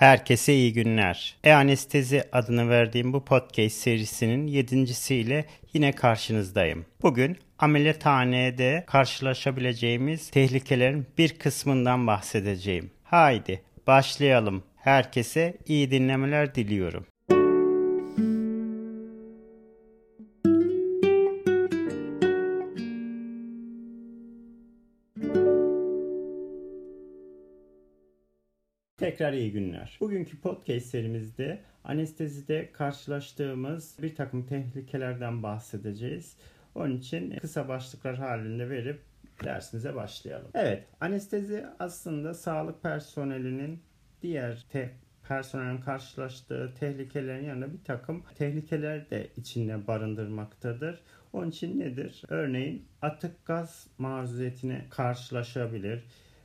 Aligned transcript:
Herkese 0.00 0.54
iyi 0.54 0.72
günler. 0.72 1.36
E-Anestezi 1.44 2.24
adını 2.32 2.68
verdiğim 2.70 3.12
bu 3.12 3.24
podcast 3.24 3.76
serisinin 3.76 4.46
yedincisiyle 4.46 5.44
yine 5.72 5.92
karşınızdayım. 5.92 6.86
Bugün 7.02 7.38
ameliyathanede 7.58 8.84
karşılaşabileceğimiz 8.86 10.30
tehlikelerin 10.30 11.06
bir 11.18 11.38
kısmından 11.38 12.06
bahsedeceğim. 12.06 12.90
Haydi 13.04 13.62
başlayalım. 13.86 14.62
Herkese 14.76 15.56
iyi 15.66 15.90
dinlemeler 15.90 16.54
diliyorum. 16.54 17.06
Tekrar 29.20 29.32
iyi 29.32 29.52
günler. 29.52 29.96
Bugünkü 30.00 30.40
podcast 30.40 30.86
serimizde 30.86 31.60
anestezide 31.84 32.72
karşılaştığımız 32.72 33.96
bir 34.02 34.14
takım 34.14 34.46
tehlikelerden 34.46 35.42
bahsedeceğiz. 35.42 36.36
Onun 36.74 36.96
için 36.96 37.36
kısa 37.36 37.68
başlıklar 37.68 38.16
halinde 38.16 38.70
verip 38.70 39.00
dersimize 39.44 39.94
başlayalım. 39.94 40.50
Evet, 40.54 40.84
anestezi 41.00 41.66
aslında 41.78 42.34
sağlık 42.34 42.82
personelinin 42.82 43.82
diğer 44.22 44.66
te 44.72 44.90
personelin 45.28 45.80
karşılaştığı 45.80 46.74
tehlikelerin 46.80 47.44
yanında 47.44 47.72
bir 47.72 47.84
takım 47.84 48.24
tehlikeler 48.34 49.10
de 49.10 49.28
içinde 49.36 49.86
barındırmaktadır. 49.86 51.00
Onun 51.32 51.50
için 51.50 51.78
nedir? 51.80 52.22
Örneğin 52.28 52.86
atık 53.02 53.46
gaz 53.46 53.86
maruziyetine 53.98 54.84
karşılaşabilir, 54.90 56.04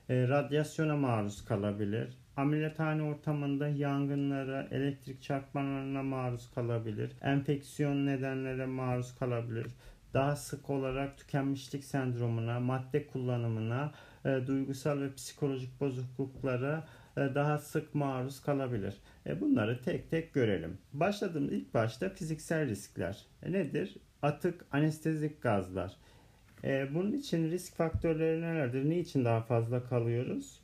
e, 0.09 0.27
radyasyona 0.27 0.97
maruz 0.97 1.45
kalabilir, 1.45 2.24
Ameliyathane 2.38 3.03
ortamında 3.03 3.67
yangınlara, 3.67 4.67
elektrik 4.72 5.22
çarpmalarına 5.22 6.03
maruz 6.03 6.52
kalabilir. 6.55 7.11
Enfeksiyon 7.22 8.05
nedenlere 8.05 8.66
maruz 8.66 9.16
kalabilir. 9.16 9.67
Daha 10.14 10.36
sık 10.36 10.69
olarak 10.69 11.17
tükenmişlik 11.17 11.83
sendromuna, 11.83 12.59
madde 12.59 13.08
kullanımına, 13.08 13.92
e, 14.25 14.47
duygusal 14.47 15.02
ve 15.02 15.14
psikolojik 15.14 15.80
bozukluklara 15.81 16.88
e, 17.17 17.22
daha 17.36 17.58
sık 17.58 17.95
maruz 17.95 18.42
kalabilir. 18.42 18.95
E, 19.27 19.42
bunları 19.42 19.81
tek 19.81 20.09
tek 20.09 20.33
görelim. 20.33 20.77
Başladığımız 20.94 21.53
ilk 21.53 21.73
başta 21.73 22.09
fiziksel 22.09 22.70
riskler. 22.70 23.25
E, 23.44 23.52
nedir? 23.52 23.97
Atık 24.22 24.66
anestezik 24.72 25.42
gazlar. 25.42 25.95
E, 26.64 26.95
bunun 26.95 27.11
için 27.11 27.52
risk 27.52 27.75
faktörleri 27.75 28.42
nelerdir? 28.42 28.89
Niçin 28.89 29.25
daha 29.25 29.42
fazla 29.42 29.83
kalıyoruz? 29.83 30.59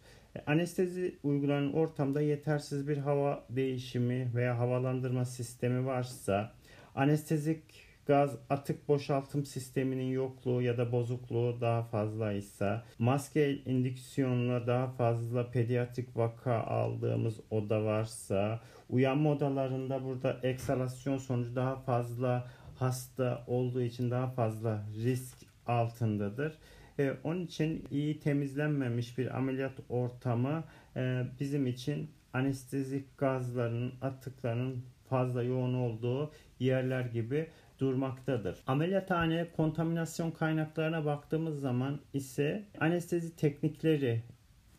Anestezi 0.46 1.20
uygulanan 1.24 1.74
ortamda 1.74 2.22
yetersiz 2.22 2.88
bir 2.88 2.98
hava 2.98 3.46
değişimi 3.50 4.32
veya 4.36 4.60
havalandırma 4.60 5.26
sistemi 5.26 5.86
varsa, 5.86 6.52
anestezik 6.96 7.64
gaz 8.06 8.38
atık 8.50 8.88
boşaltım 8.88 9.46
sisteminin 9.46 10.12
yokluğu 10.12 10.62
ya 10.62 10.78
da 10.78 10.92
bozukluğu 10.92 11.62
daha 11.62 11.84
fazlaysa, 11.84 12.84
maske 13.00 13.56
indüksiyonla 13.56 14.68
daha 14.68 14.88
fazla 14.88 15.52
pediatrik 15.52 16.18
vaka 16.18 16.64
aldığımız 16.64 17.40
oda 17.50 17.84
varsa, 17.84 18.60
uyanma 18.90 19.32
odalarında 19.32 20.04
burada 20.04 20.40
eksalasyon 20.44 21.18
sonucu 21.18 21.56
daha 21.56 21.76
fazla 21.76 22.48
hasta 22.76 23.44
olduğu 23.48 23.82
için 23.82 24.12
daha 24.12 24.28
fazla 24.28 24.86
risk 25.04 25.38
altındadır. 25.68 26.58
E, 27.00 27.14
onun 27.24 27.46
için 27.46 27.86
iyi 27.92 28.20
temizlenmemiş 28.20 29.18
bir 29.18 29.38
ameliyat 29.38 29.80
ortamı 29.90 30.64
e, 30.96 31.24
bizim 31.40 31.68
için 31.68 32.10
anestezik 32.34 33.18
gazların, 33.18 33.94
atıkların 34.02 34.84
fazla 35.10 35.44
yoğun 35.44 35.74
olduğu 35.74 36.32
yerler 36.60 37.02
gibi 37.02 37.48
durmaktadır. 37.80 38.58
Ameliyathane 38.68 39.48
kontaminasyon 39.56 40.32
kaynaklarına 40.32 41.06
baktığımız 41.06 41.60
zaman 41.60 42.00
ise 42.14 42.64
anestezi 42.80 43.36
teknikleri 43.36 44.24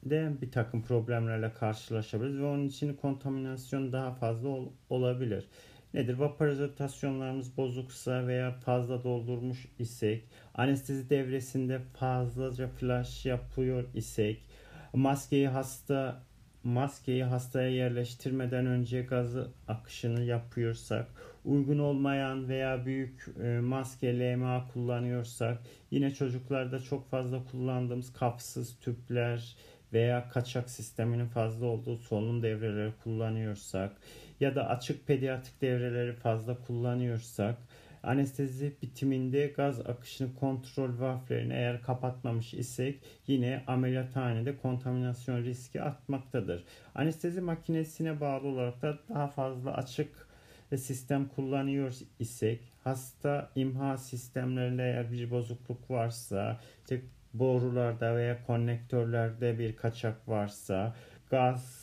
de 0.05 0.33
bir 0.43 0.51
takım 0.51 0.83
problemlerle 0.83 1.53
karşılaşabiliriz 1.53 2.39
ve 2.39 2.45
onun 2.45 2.69
için 2.69 2.95
kontaminasyon 2.95 3.93
daha 3.93 4.13
fazla 4.13 4.49
ol, 4.49 4.69
olabilir 4.91 5.45
nedir? 5.95 6.15
Vaporizasyonlarımız 6.15 7.57
bozuksa 7.57 8.27
veya 8.27 8.53
fazla 8.53 9.05
doldurmuş 9.05 9.67
isek, 9.79 10.25
anestezi 10.55 11.11
devresinde 11.11 11.81
fazlaca 11.99 12.69
flash 12.69 13.27
yapıyor 13.27 13.85
isek, 13.95 14.45
maskeyi 14.93 15.49
hasta 15.49 16.23
maskeyi 16.65 17.25
hastaya 17.25 17.69
yerleştirmeden 17.69 18.67
önce 18.67 19.03
gazı 19.03 19.51
akışını 19.69 20.23
yapıyorsak, 20.23 21.07
uygun 21.45 21.79
olmayan 21.79 22.49
veya 22.49 22.87
büyük 22.87 23.27
e, 23.43 23.61
maske 23.61 24.19
LMA 24.19 24.69
kullanıyorsak, 24.69 25.59
yine 25.91 26.15
çocuklarda 26.15 26.79
çok 26.79 27.11
fazla 27.11 27.45
kullandığımız 27.45 28.13
kapsız 28.13 28.79
tüpler 28.81 29.57
veya 29.93 30.29
kaçak 30.29 30.71
sisteminin 30.71 31.27
fazla 31.27 31.67
olduğu 31.67 31.97
solunum 31.97 32.43
devreleri 32.43 32.93
kullanıyorsak, 33.05 33.97
ya 34.43 34.55
da 34.55 34.69
açık 34.69 35.07
pediatrik 35.07 35.63
devreleri 35.63 36.13
fazla 36.13 36.59
kullanıyorsak 36.67 37.57
anestezi 38.03 38.73
bitiminde 38.83 39.47
gaz 39.47 39.81
akışını 39.81 40.35
kontrol 40.35 41.01
valflerini 41.01 41.53
eğer 41.53 41.83
kapatmamış 41.83 42.55
isek 42.55 43.03
yine 43.27 43.63
ameliyathanede 43.67 44.57
kontaminasyon 44.57 45.45
riski 45.45 45.83
artmaktadır. 45.83 46.65
Anestezi 46.95 47.41
makinesine 47.41 48.21
bağlı 48.21 48.49
olarak 48.49 48.83
da 48.83 48.99
daha 49.09 49.29
fazla 49.29 49.75
açık 49.75 50.29
sistem 50.77 51.29
kullanıyor 51.29 51.95
isek 52.19 52.61
hasta 52.85 53.51
imha 53.55 53.99
sistemlerinde 53.99 54.83
eğer 54.83 55.13
bir 55.13 55.31
bozukluk 55.31 55.91
varsa 55.91 56.61
işte 56.83 57.01
borularda 57.35 58.17
veya 58.17 58.47
konnektörlerde 58.47 59.59
bir 59.59 59.77
kaçak 59.77 60.29
varsa 60.29 60.95
gaz 61.31 61.82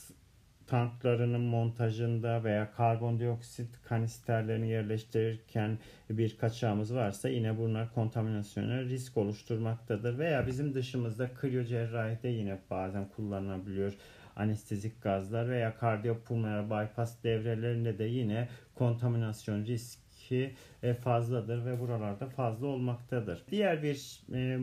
tanklarının 0.69 1.41
montajında 1.41 2.44
veya 2.44 2.72
karbondioksit 2.72 3.69
kanisterlerini 3.84 4.69
yerleştirirken 4.69 5.78
bir 6.09 6.38
kaçağımız 6.38 6.96
varsa 6.96 7.30
yine 7.30 7.57
bunlar 7.57 7.94
kontaminasyona 7.94 8.81
risk 8.81 9.18
oluşturmaktadır. 9.18 10.18
Veya 10.18 10.47
bizim 10.47 10.74
dışımızda 10.74 11.34
kriyocerrahide 11.34 12.28
yine 12.28 12.57
bazen 12.69 13.09
kullanılabiliyor 13.09 13.94
anestezik 14.40 15.02
gazlar 15.02 15.50
veya 15.50 15.78
kardiyopulmoner 15.78 16.66
bypass 16.69 17.24
devrelerinde 17.24 18.00
de 18.00 18.03
yine 18.03 18.47
kontaminasyon 18.75 19.66
riski 19.66 20.53
e, 20.84 20.94
fazladır 20.94 21.66
ve 21.66 21.80
buralarda 21.80 22.30
fazla 22.30 22.68
olmaktadır. 22.68 23.44
Diğer 23.51 23.84
bir 23.84 24.22
e, 24.34 24.59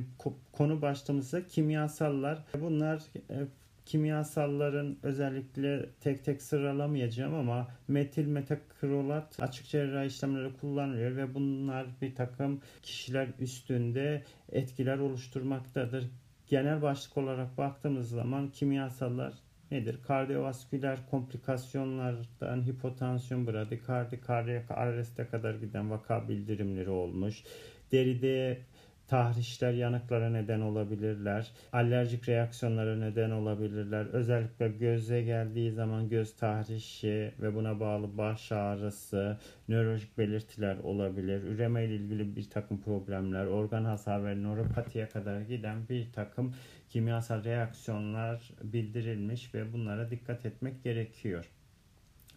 konu 0.53 0.83
başlığımızda 0.83 1.47
kimyasallar. 1.47 2.45
Bunlar 2.61 3.03
e, 3.31 3.37
kimyasalların 3.87 4.99
özellikle 5.03 5.87
tek 6.01 6.25
tek 6.25 6.43
sıralamayacağım 6.43 7.35
ama 7.35 7.69
metil 7.89 8.27
metakrolat 8.27 9.43
açık 9.43 9.67
cerrahi 9.67 10.07
işlemleri 10.07 10.53
kullanılıyor 10.61 11.17
ve 11.17 11.35
bunlar 11.35 11.87
bir 12.03 12.15
takım 12.15 12.61
kişiler 12.83 13.29
üstünde 13.41 14.25
etkiler 14.53 14.99
oluşturmaktadır. 14.99 16.05
Genel 16.47 16.83
başlık 16.83 17.17
olarak 17.17 17.59
baktığımız 17.59 18.09
zaman 18.11 18.51
kimyasallar 18.51 19.33
nedir? 19.71 19.99
Kardiyovasküler 20.07 20.99
komplikasyonlardan 21.11 22.67
hipotansiyon, 22.67 23.47
bradikardi, 23.47 24.21
kardiyak 24.21 24.71
arreste 24.71 25.27
kadar 25.27 25.55
giden 25.55 25.91
vaka 25.91 26.29
bildirimleri 26.29 26.91
olmuş. 26.91 27.43
Deride 27.93 28.59
tahrişler 29.09 29.73
yanıklara 29.73 30.31
neden 30.31 30.61
olabilirler. 30.61 31.51
Alerjik 31.73 32.29
reaksiyonlara 32.29 32.97
neden 32.97 33.31
olabilirler. 33.31 34.07
Özellikle 34.07 34.69
göze 34.69 35.23
geldiği 35.23 35.73
zaman 35.73 36.09
göz 36.09 36.37
tahrişi 36.37 37.33
ve 37.41 37.55
buna 37.55 37.81
bağlı 37.81 38.19
baş 38.19 38.53
ağrısı, 38.53 39.39
nörolojik 39.69 40.19
belirtiler 40.19 40.77
olabilir. 40.77 41.43
Üreme 41.43 41.85
ile 41.85 41.95
ilgili 41.95 42.37
bir 42.37 42.51
takım 42.51 42.81
problemler, 42.81 43.47
organ 43.47 43.85
hasar 43.85 44.25
ve 44.25 44.37
nöropatiye 44.37 45.09
kadar 45.09 45.41
giden 45.41 45.89
bir 45.89 46.13
takım 46.13 46.55
kimyasal 46.89 47.45
reaksiyonlar 47.45 48.51
bildirilmiş 48.63 49.55
ve 49.55 49.73
bunlara 49.73 50.11
dikkat 50.11 50.47
etmek 50.47 50.85
gerekiyor. 50.85 51.51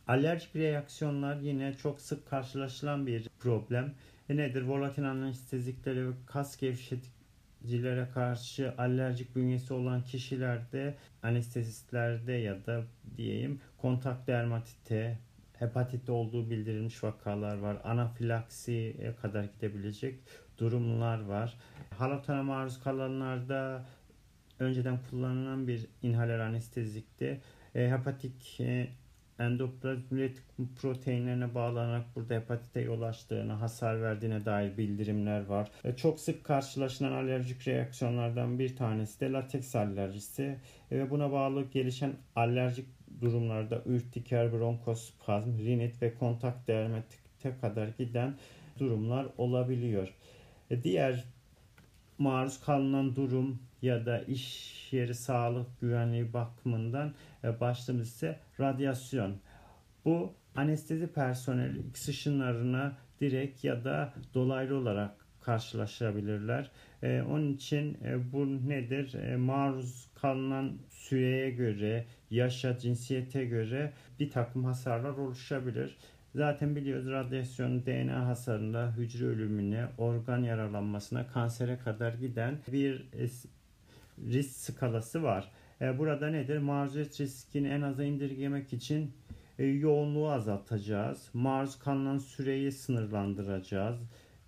Alerjik 0.08 0.56
reaksiyonlar 0.56 1.40
yine 1.40 1.74
çok 1.74 2.02
sık 2.02 2.30
karşılaşılan 2.30 3.08
bir 3.08 3.30
problem. 3.40 3.94
E 4.30 4.38
nedir? 4.38 4.62
Volatil 4.62 5.10
anestezikleri 5.12 6.08
ve 6.08 6.12
kas 6.26 6.58
gevşeticilere 6.58 8.08
karşı 8.14 8.74
alerjik 8.78 9.36
bünyesi 9.36 9.74
olan 9.74 10.04
kişilerde 10.04 10.96
anestezistlerde 11.24 12.34
ya 12.34 12.66
da 12.66 12.84
diyeyim 13.18 13.60
kontak 13.78 14.28
dermatite, 14.28 15.20
hepatit 15.54 16.10
olduğu 16.10 16.50
bildirilmiş 16.50 17.04
vakalar 17.04 17.58
var. 17.58 17.78
Anafilaksiye 17.84 19.16
kadar 19.22 19.44
gidebilecek 19.44 20.20
durumlar 20.58 21.22
var. 21.22 21.58
Halatona 21.98 22.44
maruz 22.44 22.84
kalanlarda 22.84 23.86
önceden 24.60 25.00
kullanılan 25.10 25.68
bir 25.68 25.88
inhaler 26.02 26.40
anestezikte 26.40 27.42
e, 27.76 27.90
hepatik 27.90 28.60
e, 28.60 28.88
endoplazmik 29.40 30.38
proteinlerine 30.82 31.56
bağlanarak 31.56 32.16
burada 32.16 32.34
hepatite 32.34 32.82
yol 32.82 33.02
açtığını, 33.02 33.54
hasar 33.54 34.02
verdiğine 34.02 34.46
dair 34.46 34.78
bildirimler 34.78 35.46
var. 35.46 35.72
E, 35.84 35.96
çok 35.96 36.20
sık 36.20 36.44
karşılaşılan 36.44 37.12
alerjik 37.12 37.68
reaksiyonlardan 37.68 38.60
bir 38.60 38.76
tanesi 38.76 39.20
de 39.20 39.32
lateks 39.32 39.76
alerjisi 39.76 40.58
ve 40.92 41.10
buna 41.10 41.32
bağlı 41.32 41.64
gelişen 41.64 42.14
alerjik 42.36 42.86
durumlarda 43.22 43.82
ürtiker, 43.86 44.52
bronkospazm, 44.54 45.58
rinit 45.58 46.02
ve 46.02 46.14
kontak 46.14 46.68
dermatite 46.68 47.58
kadar 47.62 47.88
giden 47.88 48.36
durumlar 48.80 49.28
olabiliyor. 49.38 50.14
E, 50.70 50.84
diğer 50.84 51.24
maruz 52.18 52.62
kalınan 52.62 53.16
durum 53.16 53.60
ya 53.82 54.06
da 54.06 54.22
iş 54.22 54.94
yeri 54.94 55.14
sağlık 55.14 55.82
güvenliği 55.82 56.34
bakımından 56.34 57.14
e, 57.44 57.60
başlığımız 57.60 58.08
ise 58.08 58.40
radyasyon. 58.60 59.38
Bu 60.06 60.34
anestezi 60.56 61.08
personeli 61.08 61.80
X 61.80 62.08
ışınlarına 62.08 62.98
direkt 63.22 63.64
ya 63.64 63.84
da 63.84 64.14
dolaylı 64.34 64.78
olarak 64.78 65.12
karşılaşabilirler. 65.42 66.72
E, 67.04 67.22
onun 67.22 67.54
için 67.54 67.98
e, 68.06 68.32
bu 68.34 68.70
nedir? 68.70 69.14
E, 69.14 69.36
maruz 69.38 70.08
kalınan 70.16 70.78
süreye 70.90 71.52
göre, 71.52 72.06
yaşa, 72.30 72.78
cinsiyete 72.78 73.46
göre 73.46 73.94
bir 74.20 74.30
takım 74.30 74.66
hasarlar 74.66 75.10
oluşabilir. 75.18 75.98
Zaten 76.36 76.76
biliyoruz 76.76 77.08
radyasyon 77.08 77.86
DNA 77.86 78.28
hasarında 78.28 78.94
hücre 78.98 79.26
ölümüne, 79.26 79.88
organ 79.98 80.44
yaralanmasına, 80.44 81.28
kansere 81.28 81.78
kadar 81.78 82.14
giden 82.14 82.60
bir 82.68 83.06
risk 84.28 84.56
skalası 84.56 85.24
var. 85.24 85.52
E, 85.82 86.00
burada 86.00 86.30
nedir? 86.30 86.58
Maruziyet 86.58 87.22
riskini 87.22 87.68
en 87.68 87.82
aza 87.82 88.04
indirgemek 88.04 88.74
için 88.74 89.12
e, 89.60 89.66
yoğunluğu 89.66 90.32
azaltacağız. 90.32 91.30
Maruz 91.34 91.80
kalınan 91.80 92.18
süreyi 92.18 92.72
sınırlandıracağız 92.72 94.02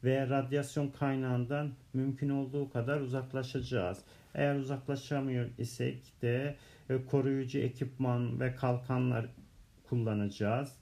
ve 0.03 0.29
radyasyon 0.29 0.88
kaynağından 0.88 1.71
mümkün 1.94 2.29
olduğu 2.29 2.69
kadar 2.69 3.00
uzaklaşacağız. 3.00 4.00
Eğer 4.35 4.56
uzaklaşamıyor 4.56 5.50
isek 5.57 6.21
de 6.21 6.56
e, 6.89 7.06
koruyucu 7.06 7.59
ekipman 7.59 8.39
ve 8.39 8.56
kalkanlar 8.56 9.25
kullanacağız. 9.89 10.75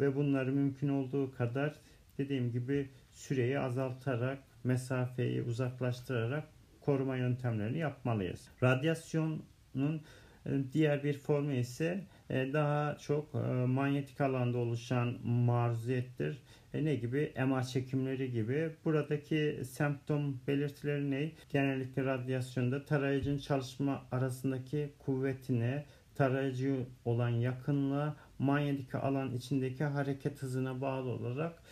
Ve 0.00 0.16
bunları 0.16 0.52
mümkün 0.52 0.88
olduğu 0.88 1.34
kadar 1.34 1.74
dediğim 2.18 2.52
gibi 2.52 2.88
süreyi 3.12 3.58
azaltarak, 3.58 4.38
mesafeyi 4.64 5.42
uzaklaştırarak 5.42 6.44
koruma 6.84 7.16
yöntemlerini 7.16 7.78
yapmalıyız. 7.78 8.48
Radyasyonun 8.62 10.02
e, 10.46 10.50
diğer 10.72 11.04
bir 11.04 11.18
formu 11.18 11.52
ise 11.52 12.04
e, 12.30 12.52
daha 12.52 12.96
çok 12.98 13.34
e, 13.34 13.38
manyetik 13.66 14.20
alanda 14.20 14.58
oluşan 14.58 15.26
maruziyettir. 15.26 16.42
Ne 16.74 16.94
gibi? 16.94 17.32
MR 17.46 17.62
çekimleri 17.62 18.30
gibi. 18.30 18.70
Buradaki 18.84 19.60
semptom 19.64 20.40
belirtileri 20.46 21.10
ne? 21.10 21.32
Genellikle 21.52 22.04
radyasyonda 22.04 22.84
tarayıcının 22.84 23.38
çalışma 23.38 24.02
arasındaki 24.12 24.92
kuvvetine, 24.98 25.84
tarayıcı 26.14 26.86
olan 27.04 27.28
yakınlığa, 27.28 28.16
manyetik 28.38 28.94
alan 28.94 29.34
içindeki 29.34 29.84
hareket 29.84 30.42
hızına 30.42 30.80
bağlı 30.80 31.10
olarak 31.10 31.62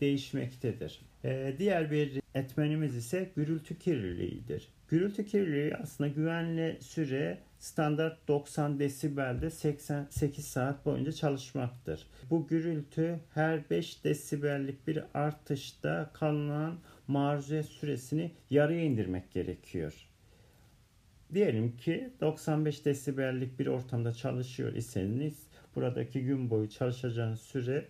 değişmektedir. 0.00 1.00
Diğer 1.58 1.90
bir 1.90 2.20
etmenimiz 2.34 2.96
ise 2.96 3.30
gürültü 3.36 3.78
kirliliğidir. 3.78 4.68
Gürültü 4.88 5.26
kirliliği 5.26 5.76
aslında 5.76 6.10
güvenli 6.10 6.78
süre 6.80 7.38
standart 7.58 8.28
90 8.28 8.78
desibelde 8.78 9.50
88 9.50 10.44
saat 10.44 10.86
boyunca 10.86 11.12
çalışmaktır. 11.12 12.06
Bu 12.30 12.46
gürültü 12.46 13.20
her 13.34 13.70
5 13.70 14.04
desibellik 14.04 14.86
bir 14.86 15.04
artışta 15.14 16.10
kalınan 16.14 16.78
maruziyet 17.08 17.66
süresini 17.66 18.30
yarıya 18.50 18.82
indirmek 18.82 19.32
gerekiyor. 19.32 20.08
Diyelim 21.34 21.76
ki 21.76 22.10
95 22.20 22.84
desibellik 22.84 23.58
bir 23.58 23.66
ortamda 23.66 24.12
çalışıyor 24.12 24.72
iseniz 24.72 25.46
buradaki 25.76 26.24
gün 26.24 26.50
boyu 26.50 26.70
çalışacağınız 26.70 27.40
süre 27.40 27.88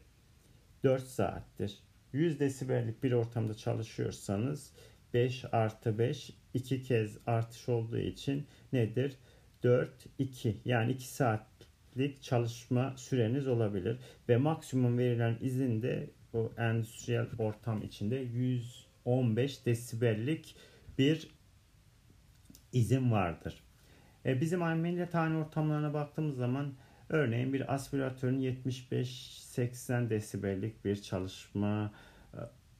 4 0.84 1.02
saattir. 1.02 1.83
100 2.14 2.40
desibellik 2.40 3.02
bir 3.02 3.12
ortamda 3.12 3.54
çalışıyorsanız 3.54 4.72
5 5.14 5.44
artı 5.52 5.98
5 5.98 6.30
2 6.54 6.82
kez 6.82 7.18
artış 7.26 7.68
olduğu 7.68 7.98
için 7.98 8.46
nedir? 8.72 9.16
4, 9.62 9.90
2 10.18 10.56
yani 10.64 10.92
2 10.92 11.08
saatlik 11.08 12.22
çalışma 12.22 12.94
süreniz 12.96 13.48
olabilir. 13.48 13.98
Ve 14.28 14.36
maksimum 14.36 14.98
verilen 14.98 15.38
izin 15.40 15.82
de 15.82 16.10
o 16.32 16.52
endüstriyel 16.58 17.26
ortam 17.38 17.82
içinde 17.82 18.16
115 18.16 19.66
desibellik 19.66 20.56
bir 20.98 21.30
izin 22.72 23.12
vardır. 23.12 23.62
E, 24.26 24.40
bizim 24.40 24.62
ameliyathane 24.62 25.36
ortamlarına 25.36 25.94
baktığımız 25.94 26.36
zaman 26.36 26.74
Örneğin 27.08 27.52
bir 27.52 27.74
aspiratörün 27.74 28.40
75-80 28.40 30.10
desibellik 30.10 30.84
bir 30.84 31.02
çalışma 31.02 31.92
e, 32.34 32.38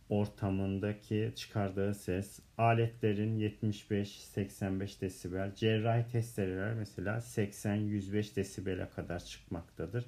ortamındaki 0.08 1.32
çıkardığı 1.36 1.94
ses, 1.94 2.40
aletlerin 2.58 3.38
75-85 3.38 5.00
desibel, 5.00 5.54
cerrahi 5.54 6.12
testereler 6.12 6.74
mesela 6.74 7.16
80-105 7.16 8.36
desibele 8.36 8.88
kadar 8.96 9.24
çıkmaktadır. 9.24 10.06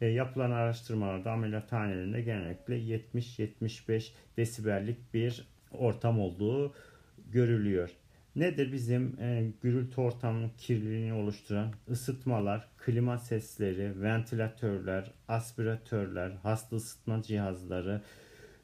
E, 0.00 0.06
yapılan 0.06 0.50
araştırmalarda 0.50 1.32
ameliyathanelerinde 1.32 2.22
genellikle 2.22 2.78
70-75 2.78 4.12
desibellik 4.36 5.14
bir 5.14 5.48
ortam 5.72 6.20
olduğu 6.20 6.74
görülüyor. 7.30 7.90
Nedir 8.36 8.72
bizim 8.72 9.20
e, 9.20 9.52
gürültü 9.62 10.00
ortamının 10.00 10.50
kirliliğini 10.58 11.12
oluşturan 11.12 11.72
ısıtmalar, 11.90 12.68
klima 12.78 13.18
sesleri, 13.18 14.02
ventilatörler, 14.02 15.10
aspiratörler, 15.28 16.32
hasta 16.42 16.76
ısıtma 16.76 17.22
cihazları, 17.22 18.00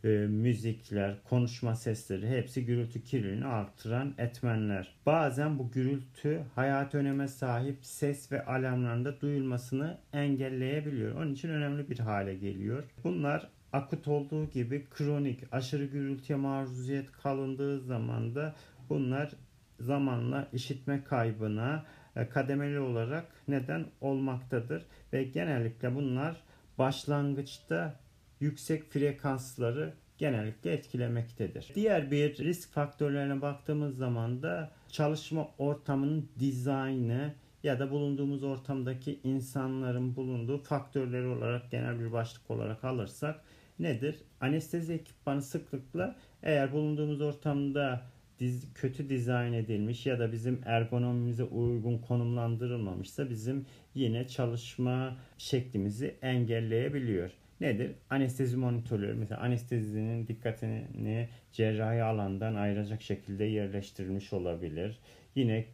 e, 0.04 0.08
müzikler, 0.08 1.14
konuşma 1.24 1.74
sesleri 1.74 2.28
hepsi 2.28 2.64
gürültü 2.64 3.02
kirliliğini 3.02 3.46
artıran 3.46 4.14
etmenler. 4.18 4.94
Bazen 5.06 5.58
bu 5.58 5.70
gürültü 5.70 6.40
hayat 6.54 6.94
öneme 6.94 7.28
sahip 7.28 7.78
ses 7.82 8.32
ve 8.32 8.44
alarmlarında 8.44 9.20
duyulmasını 9.20 9.98
engelleyebiliyor. 10.12 11.14
Onun 11.14 11.32
için 11.32 11.48
önemli 11.48 11.90
bir 11.90 11.98
hale 11.98 12.34
geliyor. 12.34 12.84
Bunlar 13.04 13.48
akut 13.72 14.08
olduğu 14.08 14.50
gibi 14.50 14.86
kronik 14.90 15.40
aşırı 15.52 15.84
gürültüye 15.84 16.38
maruziyet 16.38 17.12
kalındığı 17.12 17.80
zaman 17.80 18.34
da 18.34 18.54
bunlar 18.88 19.30
zamanla 19.80 20.48
işitme 20.52 21.04
kaybına 21.04 21.84
e, 22.16 22.28
kademeli 22.28 22.80
olarak 22.80 23.24
neden 23.48 23.86
olmaktadır 24.00 24.82
ve 25.12 25.24
genellikle 25.24 25.94
bunlar 25.94 26.36
başlangıçta 26.78 28.00
yüksek 28.40 28.92
frekansları 28.92 29.94
genellikle 30.18 30.72
etkilemektedir. 30.72 31.72
Diğer 31.74 32.10
bir 32.10 32.38
risk 32.38 32.72
faktörlerine 32.72 33.42
baktığımız 33.42 33.96
zaman 33.96 34.42
da 34.42 34.70
çalışma 34.92 35.48
ortamının 35.58 36.28
dizaynı 36.38 37.34
ya 37.62 37.78
da 37.78 37.90
bulunduğumuz 37.90 38.42
ortamdaki 38.42 39.20
insanların 39.24 40.16
bulunduğu 40.16 40.58
faktörleri 40.58 41.26
olarak 41.26 41.70
genel 41.70 42.00
bir 42.00 42.12
başlık 42.12 42.50
olarak 42.50 42.84
alırsak 42.84 43.40
nedir? 43.78 44.22
Anestezi 44.40 44.92
ekipmanı 44.92 45.42
sıklıkla 45.42 46.16
eğer 46.42 46.72
bulunduğumuz 46.72 47.20
ortamda 47.20 48.02
diz, 48.38 48.74
kötü 48.74 49.08
dizayn 49.08 49.52
edilmiş 49.52 50.06
ya 50.06 50.18
da 50.18 50.32
bizim 50.32 50.60
ergonomimize 50.64 51.44
uygun 51.44 51.98
konumlandırılmamışsa 51.98 53.30
bizim 53.30 53.66
yine 53.94 54.28
çalışma 54.28 55.16
şeklimizi 55.38 56.14
engelleyebiliyor. 56.22 57.30
Nedir? 57.60 57.92
Anestezi 58.10 58.56
monitörleri 58.56 59.14
mesela 59.14 59.40
anestezinin 59.40 60.26
dikkatini 60.26 61.28
cerrahi 61.52 62.02
alandan 62.02 62.54
ayıracak 62.54 63.02
şekilde 63.02 63.44
yerleştirilmiş 63.44 64.32
olabilir. 64.32 64.98
Yine 65.34 65.64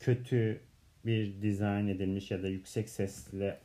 kötü 0.00 0.60
bir 1.06 1.42
dizayn 1.42 1.86
edilmiş 1.86 2.30
ya 2.30 2.42
da 2.42 2.48
yüksek 2.48 2.88
sesle 2.88 3.58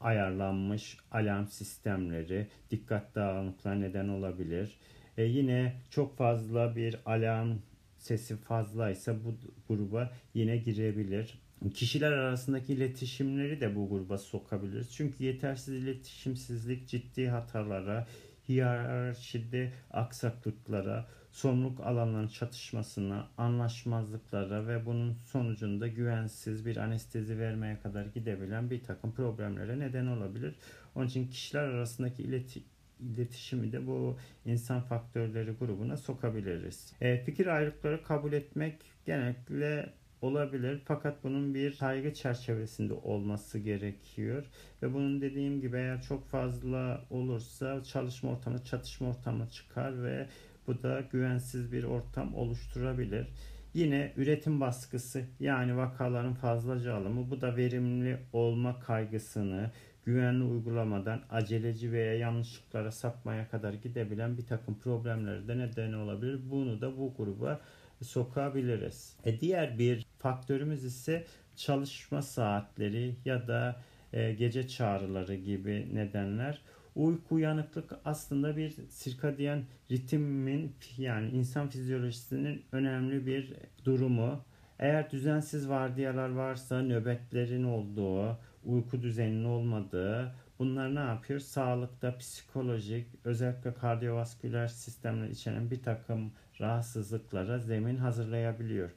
ayarlanmış 0.00 0.96
alarm 1.10 1.46
sistemleri 1.46 2.46
dikkat 2.70 3.14
dağınıklığa 3.14 3.74
neden 3.74 4.08
olabilir. 4.08 4.78
E, 5.18 5.24
yine 5.24 5.76
çok 5.90 6.16
fazla 6.16 6.76
bir 6.76 6.96
alarm 7.06 7.56
sesi 7.96 8.36
fazlaysa 8.36 9.16
bu 9.24 9.34
gruba 9.68 10.12
yine 10.34 10.56
girebilir. 10.56 11.38
Kişiler 11.74 12.12
arasındaki 12.12 12.72
iletişimleri 12.72 13.60
de 13.60 13.76
bu 13.76 13.88
gruba 13.88 14.18
sokabiliriz. 14.18 14.92
Çünkü 14.92 15.24
yetersiz 15.24 15.74
iletişimsizlik 15.74 16.88
ciddi 16.88 17.28
hatalara, 17.28 18.06
hiyerarşide 18.48 19.72
aksaklıklara, 19.90 21.06
sorumluluk 21.32 21.80
alanlarının 21.80 22.28
çatışmasına, 22.28 23.28
anlaşmazlıklara 23.38 24.66
ve 24.66 24.86
bunun 24.86 25.14
sonucunda 25.14 25.88
güvensiz 25.88 26.66
bir 26.66 26.76
anestezi 26.76 27.38
vermeye 27.38 27.78
kadar 27.80 28.06
gidebilen 28.06 28.70
bir 28.70 28.82
takım 28.82 29.12
problemlere 29.12 29.78
neden 29.78 30.06
olabilir. 30.06 30.54
Onun 30.94 31.06
için 31.06 31.28
kişiler 31.28 31.64
arasındaki 31.64 32.22
ileti, 32.22 32.62
iletişimi 33.00 33.72
de 33.72 33.86
bu 33.86 34.18
insan 34.44 34.80
faktörleri 34.80 35.50
grubuna 35.50 35.96
sokabiliriz. 35.96 36.92
E, 37.00 37.24
fikir 37.24 37.46
ayrılıkları 37.46 38.02
kabul 38.02 38.32
etmek 38.32 38.74
genellikle 39.06 39.92
olabilir 40.22 40.82
fakat 40.84 41.24
bunun 41.24 41.54
bir 41.54 41.72
saygı 41.72 42.14
çerçevesinde 42.14 42.92
olması 42.92 43.58
gerekiyor 43.58 44.44
ve 44.82 44.94
bunun 44.94 45.20
dediğim 45.20 45.60
gibi 45.60 45.76
eğer 45.76 46.02
çok 46.02 46.26
fazla 46.26 47.04
olursa 47.10 47.84
çalışma 47.84 48.30
ortamı 48.30 48.64
çatışma 48.64 49.08
ortamı 49.08 49.48
çıkar 49.48 50.02
ve 50.02 50.26
bu 50.66 50.82
da 50.82 51.00
güvensiz 51.12 51.72
bir 51.72 51.84
ortam 51.84 52.34
oluşturabilir. 52.34 53.28
Yine 53.74 54.12
üretim 54.16 54.60
baskısı 54.60 55.24
yani 55.40 55.76
vakaların 55.76 56.34
fazlaca 56.34 56.94
alımı 56.94 57.30
bu 57.30 57.40
da 57.40 57.56
verimli 57.56 58.18
olma 58.32 58.80
kaygısını 58.80 59.70
güvenli 60.08 60.44
uygulamadan 60.44 61.20
aceleci 61.30 61.92
veya 61.92 62.14
yanlışlıklara 62.14 62.92
sapmaya 62.92 63.48
kadar 63.48 63.72
gidebilen 63.72 64.38
bir 64.38 64.46
takım 64.46 64.78
problemlere 64.78 65.48
de 65.48 65.58
neden 65.58 65.92
olabilir. 65.92 66.40
Bunu 66.50 66.80
da 66.80 66.98
bu 66.98 67.14
gruba 67.16 67.60
sokabiliriz. 68.02 69.16
E 69.24 69.40
diğer 69.40 69.78
bir 69.78 70.06
faktörümüz 70.18 70.84
ise 70.84 71.24
çalışma 71.56 72.22
saatleri 72.22 73.14
ya 73.24 73.48
da 73.48 73.76
e, 74.12 74.32
gece 74.32 74.68
çağrıları 74.68 75.34
gibi 75.34 75.88
nedenler. 75.94 76.62
Uyku 76.96 77.34
uyanıklık 77.34 77.92
aslında 78.04 78.56
bir 78.56 78.70
sirkadiyen 78.88 79.64
ritmin 79.90 80.72
yani 80.98 81.30
insan 81.30 81.68
fizyolojisinin 81.68 82.62
önemli 82.72 83.26
bir 83.26 83.54
durumu. 83.84 84.44
Eğer 84.78 85.10
düzensiz 85.10 85.68
vardiyalar 85.68 86.28
varsa 86.28 86.82
nöbetlerin 86.82 87.64
olduğu, 87.64 88.38
uyku 88.68 89.02
düzeninin 89.02 89.44
olmadığı, 89.44 90.34
bunlar 90.58 90.94
ne 90.94 90.98
yapıyor? 90.98 91.40
Sağlıkta 91.40 92.18
psikolojik, 92.18 93.06
özellikle 93.24 93.74
kardiyovasküler 93.74 94.66
sistemler 94.66 95.28
içeren 95.28 95.70
bir 95.70 95.82
takım 95.82 96.32
rahatsızlıklara 96.60 97.58
zemin 97.58 97.96
hazırlayabiliyor. 97.96 98.90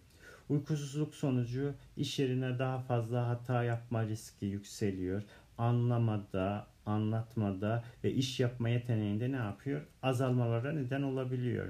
Uykusuzluk 0.50 1.16
sonucu 1.16 1.74
iş 1.98 2.20
yerine 2.20 2.60
daha 2.60 2.80
fazla 2.80 3.28
hata 3.28 3.64
yapma 3.64 4.06
riski 4.06 4.46
yükseliyor. 4.46 5.24
Anlamada, 5.58 6.68
anlatmada 6.86 7.84
ve 8.04 8.12
iş 8.12 8.40
yapma 8.40 8.70
yeteneğinde 8.70 9.32
ne 9.32 9.36
yapıyor? 9.36 9.82
Azalmalara 10.04 10.72
neden 10.72 11.02
olabiliyor. 11.02 11.68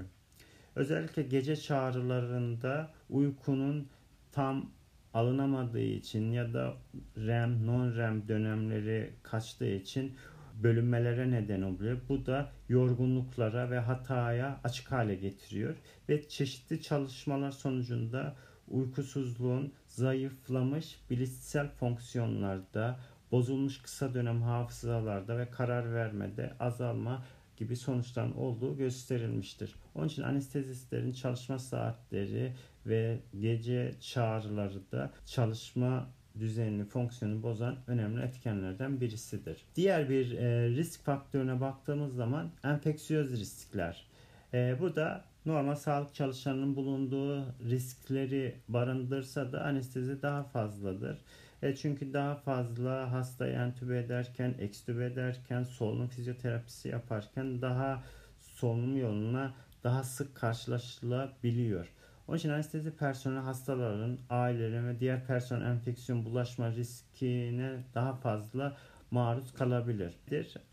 Özellikle 0.76 1.22
gece 1.22 1.56
çağrılarında 1.56 2.90
uykunun 3.10 3.88
tam 4.32 4.70
alınamadığı 5.14 5.80
için 5.80 6.32
ya 6.32 6.54
da 6.54 6.74
REM, 7.16 7.66
non-REM 7.66 8.28
dönemleri 8.28 9.10
kaçtığı 9.22 9.74
için 9.74 10.16
bölünmelere 10.62 11.30
neden 11.30 11.62
oluyor. 11.62 11.98
Bu 12.08 12.26
da 12.26 12.50
yorgunluklara 12.68 13.70
ve 13.70 13.78
hataya 13.78 14.60
açık 14.64 14.92
hale 14.92 15.14
getiriyor 15.14 15.76
ve 16.08 16.28
çeşitli 16.28 16.82
çalışmalar 16.82 17.50
sonucunda 17.50 18.36
uykusuzluğun 18.68 19.72
zayıflamış 19.88 21.00
bilişsel 21.10 21.68
fonksiyonlarda, 21.68 23.00
bozulmuş 23.32 23.82
kısa 23.82 24.14
dönem 24.14 24.42
hafızalarda 24.42 25.38
ve 25.38 25.50
karar 25.50 25.94
vermede 25.94 26.52
azalma 26.60 27.22
gibi 27.56 27.76
sonuçların 27.76 28.32
olduğu 28.32 28.76
gösterilmiştir. 28.76 29.74
Onun 29.94 30.08
için 30.08 30.22
anestezistlerin 30.22 31.12
çalışma 31.12 31.58
saatleri 31.58 32.52
ve 32.86 33.18
gece 33.40 33.94
çağrıları 34.00 34.92
da 34.92 35.12
çalışma 35.26 36.10
düzenini, 36.38 36.84
fonksiyonu 36.84 37.42
bozan 37.42 37.76
önemli 37.86 38.22
etkenlerden 38.22 39.00
birisidir. 39.00 39.64
Diğer 39.76 40.08
bir 40.08 40.32
e, 40.32 40.68
risk 40.68 41.04
faktörüne 41.04 41.60
baktığımız 41.60 42.14
zaman 42.14 42.50
enfeksiyöz 42.64 43.40
riskler. 43.40 44.06
E, 44.54 44.76
bu 44.80 44.96
da 44.96 45.24
normal 45.46 45.74
sağlık 45.74 46.14
çalışanının 46.14 46.76
bulunduğu 46.76 47.44
riskleri 47.70 48.56
barındırsa 48.68 49.52
da 49.52 49.64
anestezi 49.64 50.22
daha 50.22 50.42
fazladır. 50.42 51.18
E 51.62 51.74
çünkü 51.74 52.12
daha 52.12 52.34
fazla 52.34 53.12
hastayı 53.12 53.52
entübe 53.52 53.98
ederken, 53.98 54.54
ekstübe 54.58 55.04
ederken, 55.06 55.62
solunum 55.62 56.08
fizyoterapisi 56.08 56.88
yaparken 56.88 57.62
daha 57.62 58.02
solunum 58.40 58.96
yoluna 58.96 59.54
daha 59.84 60.04
sık 60.04 60.34
karşılaşılabiliyor. 60.34 61.88
İçin 62.34 62.50
anestezi 62.50 62.96
personeli 62.96 63.40
hastaların, 63.40 64.18
ailelerin 64.30 64.88
ve 64.88 65.00
diğer 65.00 65.26
personel 65.26 65.66
enfeksiyon 65.66 66.24
bulaşma 66.24 66.70
riskine 66.70 67.84
daha 67.94 68.14
fazla 68.14 68.76
maruz 69.10 69.52
kalabilir. 69.52 70.14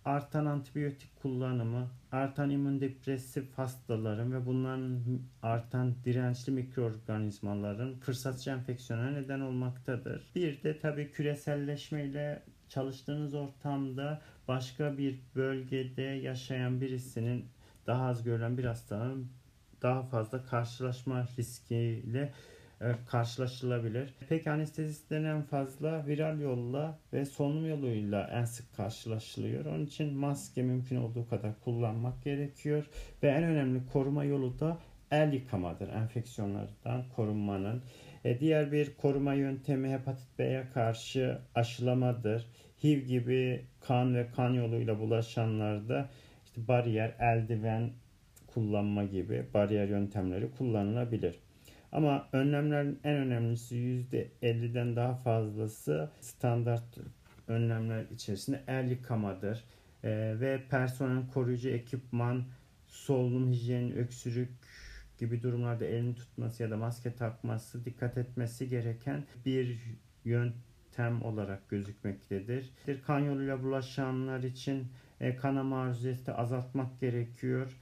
Artan 0.05 0.45
antibiyotik 0.45 1.21
kullanımı, 1.21 1.87
artan 2.11 2.49
immünodepresif 2.49 3.57
hastaların 3.57 4.33
ve 4.33 4.45
bunların 4.45 4.99
artan 5.43 5.95
dirençli 6.05 6.51
mikroorganizmaların 6.51 7.99
fırsatçı 7.99 8.49
enfeksiyona 8.49 9.11
neden 9.11 9.39
olmaktadır. 9.39 10.31
Bir 10.35 10.63
de 10.63 10.79
tabii 10.79 11.11
küreselleşmeyle 11.11 12.43
çalıştığınız 12.69 13.33
ortamda 13.33 14.21
başka 14.47 14.97
bir 14.97 15.19
bölgede 15.35 16.01
yaşayan 16.01 16.81
birisinin 16.81 17.45
daha 17.87 18.05
az 18.05 18.23
görülen 18.23 18.57
bir 18.57 18.65
hastanın 18.65 19.38
daha 19.81 20.03
fazla 20.03 20.43
karşılaşma 20.43 21.27
riskiyle 21.37 22.33
e, 22.81 22.91
karşılaşılabilir. 23.07 24.13
Peki 24.29 24.51
anestezistlerin 24.51 25.23
en 25.23 25.41
fazla 25.41 26.07
viral 26.07 26.39
yolla 26.39 26.99
ve 27.13 27.25
solunum 27.25 27.69
yoluyla 27.69 28.29
en 28.33 28.45
sık 28.45 28.75
karşılaşılıyor. 28.75 29.65
Onun 29.65 29.85
için 29.85 30.13
maske 30.13 30.63
mümkün 30.63 30.95
olduğu 30.95 31.29
kadar 31.29 31.59
kullanmak 31.63 32.23
gerekiyor. 32.23 32.85
Ve 33.23 33.27
en 33.27 33.43
önemli 33.43 33.85
koruma 33.93 34.23
yolu 34.23 34.59
da 34.59 34.77
el 35.11 35.33
yıkamadır 35.33 35.89
enfeksiyonlardan 35.89 37.03
korunmanın. 37.15 37.83
E, 38.23 38.39
diğer 38.39 38.71
bir 38.71 38.95
koruma 38.95 39.33
yöntemi 39.33 39.89
hepatit 39.89 40.39
B'ye 40.39 40.67
karşı 40.73 41.39
aşılamadır. 41.55 42.45
HIV 42.83 42.99
gibi 43.05 43.65
kan 43.81 44.15
ve 44.15 44.27
kan 44.35 44.53
yoluyla 44.53 44.99
bulaşanlarda 44.99 46.09
işte 46.45 46.67
bariyer, 46.67 47.15
eldiven 47.19 47.91
kullanma 48.53 49.03
gibi 49.03 49.45
bariyer 49.53 49.87
yöntemleri 49.87 50.51
kullanılabilir. 50.51 51.39
Ama 51.91 52.27
önlemlerin 52.31 52.99
en 53.03 53.15
önemlisi 53.15 53.75
%50'den 53.75 54.95
daha 54.95 55.15
fazlası 55.15 56.09
standart 56.21 56.97
önlemler 57.47 58.05
içerisinde 58.13 58.63
el 58.67 58.89
yıkamadır. 58.91 59.63
E, 60.03 60.09
ve 60.39 60.61
personel 60.69 61.27
koruyucu 61.27 61.69
ekipman, 61.69 62.43
solunum 62.87 63.51
hijyeni, 63.51 63.93
öksürük 63.93 64.49
gibi 65.17 65.43
durumlarda 65.43 65.85
elini 65.85 66.15
tutması 66.15 66.63
ya 66.63 66.71
da 66.71 66.77
maske 66.77 67.13
takması 67.15 67.85
dikkat 67.85 68.17
etmesi 68.17 68.69
gereken 68.69 69.23
bir 69.45 69.79
yöntem 70.25 71.23
olarak 71.23 71.69
gözükmektedir. 71.69 72.71
Kan 73.07 73.19
yoluyla 73.19 73.63
bulaşanlar 73.63 74.43
için 74.43 74.87
e, 75.19 75.35
kana 75.35 75.63
maruziyeti 75.63 76.31
azaltmak 76.31 76.99
gerekiyor 76.99 77.77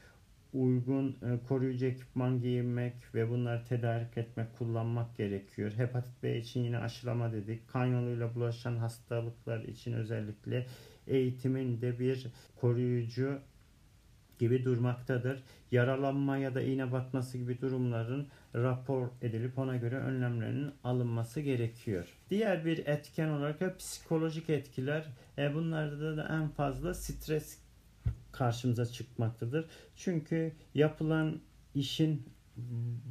uygun 0.57 1.09
e, 1.09 1.47
koruyucu 1.47 1.85
ekipman 1.85 2.41
giyinmek 2.41 2.93
ve 3.15 3.29
bunları 3.29 3.63
tedarik 3.65 4.17
etmek, 4.17 4.57
kullanmak 4.57 5.17
gerekiyor. 5.17 5.71
Hepatit 5.71 6.23
B 6.23 6.37
için 6.37 6.63
yine 6.63 6.77
aşılama 6.77 7.31
dedik. 7.31 7.67
Kan 7.67 7.85
yoluyla 7.85 8.35
bulaşan 8.35 8.75
hastalıklar 8.75 9.63
için 9.63 9.93
özellikle 9.93 10.67
eğitimin 11.07 11.81
de 11.81 11.99
bir 11.99 12.27
koruyucu 12.55 13.39
gibi 14.39 14.65
durmaktadır. 14.65 15.43
Yaralanma 15.71 16.37
ya 16.37 16.55
da 16.55 16.61
iğne 16.61 16.91
batması 16.91 17.37
gibi 17.37 17.61
durumların 17.61 18.27
rapor 18.55 19.07
edilip 19.21 19.57
ona 19.57 19.77
göre 19.77 19.95
önlemlerinin 19.95 20.71
alınması 20.83 21.41
gerekiyor. 21.41 22.05
Diğer 22.29 22.65
bir 22.65 22.77
etken 22.77 23.29
olarak 23.29 23.59
da 23.59 23.77
psikolojik 23.77 24.49
etkiler. 24.49 25.05
E 25.37 25.53
bunlarda 25.53 26.17
da 26.17 26.27
en 26.31 26.49
fazla 26.49 26.93
stres 26.93 27.66
karşımıza 28.37 28.85
çıkmaktadır. 28.85 29.65
Çünkü 29.95 30.53
yapılan 30.73 31.41
işin 31.75 32.25